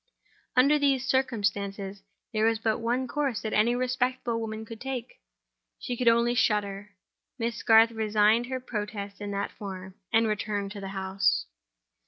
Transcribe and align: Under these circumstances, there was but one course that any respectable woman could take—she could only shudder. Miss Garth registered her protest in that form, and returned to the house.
Under 0.55 0.79
these 0.79 1.05
circumstances, 1.05 2.01
there 2.33 2.45
was 2.45 2.57
but 2.57 2.79
one 2.79 3.07
course 3.07 3.41
that 3.43 3.53
any 3.53 3.75
respectable 3.75 4.39
woman 4.41 4.65
could 4.65 4.81
take—she 4.81 5.95
could 5.95 6.07
only 6.07 6.33
shudder. 6.33 6.95
Miss 7.37 7.61
Garth 7.61 7.91
registered 7.91 8.47
her 8.47 8.59
protest 8.59 9.21
in 9.21 9.29
that 9.29 9.51
form, 9.51 9.93
and 10.11 10.25
returned 10.25 10.71
to 10.71 10.81
the 10.81 10.87
house. 10.97 11.45